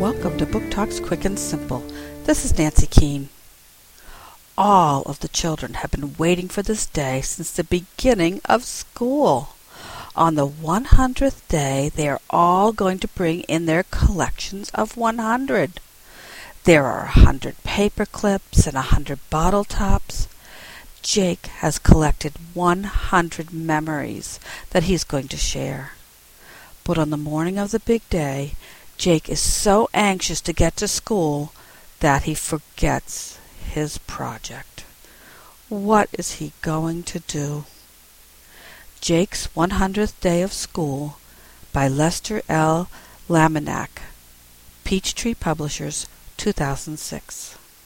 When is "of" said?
5.02-5.20, 8.46-8.64, 14.70-14.96, 27.58-27.70, 40.42-40.52